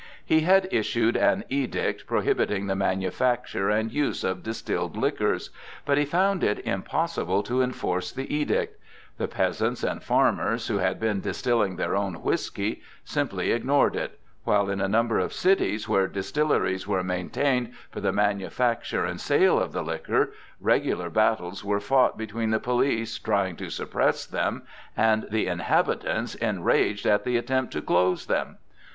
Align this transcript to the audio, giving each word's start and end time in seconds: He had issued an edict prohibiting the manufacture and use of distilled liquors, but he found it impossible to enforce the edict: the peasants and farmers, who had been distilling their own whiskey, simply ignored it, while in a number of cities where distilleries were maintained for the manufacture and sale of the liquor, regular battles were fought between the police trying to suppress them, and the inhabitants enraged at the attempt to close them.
He 0.25 0.39
had 0.39 0.67
issued 0.71 1.15
an 1.15 1.43
edict 1.47 2.07
prohibiting 2.07 2.65
the 2.65 2.75
manufacture 2.75 3.69
and 3.69 3.91
use 3.91 4.23
of 4.23 4.41
distilled 4.41 4.97
liquors, 4.97 5.51
but 5.85 5.99
he 5.99 6.05
found 6.05 6.43
it 6.43 6.57
impossible 6.65 7.43
to 7.43 7.61
enforce 7.61 8.11
the 8.11 8.35
edict: 8.35 8.79
the 9.19 9.27
peasants 9.27 9.83
and 9.83 10.01
farmers, 10.03 10.69
who 10.69 10.79
had 10.79 10.99
been 10.99 11.21
distilling 11.21 11.75
their 11.75 11.95
own 11.95 12.23
whiskey, 12.23 12.81
simply 13.05 13.51
ignored 13.51 13.95
it, 13.95 14.19
while 14.43 14.71
in 14.71 14.81
a 14.81 14.87
number 14.89 15.19
of 15.19 15.31
cities 15.33 15.87
where 15.87 16.07
distilleries 16.07 16.87
were 16.87 17.03
maintained 17.03 17.71
for 17.91 18.01
the 18.01 18.11
manufacture 18.11 19.05
and 19.05 19.21
sale 19.21 19.59
of 19.59 19.71
the 19.71 19.83
liquor, 19.83 20.33
regular 20.59 21.11
battles 21.11 21.63
were 21.63 21.79
fought 21.79 22.17
between 22.17 22.49
the 22.49 22.59
police 22.59 23.19
trying 23.19 23.55
to 23.55 23.69
suppress 23.69 24.25
them, 24.25 24.63
and 24.97 25.27
the 25.29 25.45
inhabitants 25.45 26.33
enraged 26.33 27.05
at 27.05 27.23
the 27.23 27.37
attempt 27.37 27.71
to 27.71 27.83
close 27.83 28.25
them. 28.25 28.57